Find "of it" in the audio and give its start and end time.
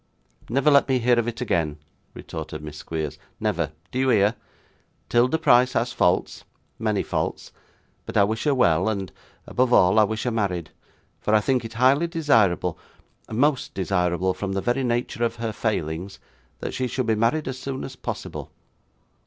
1.19-1.41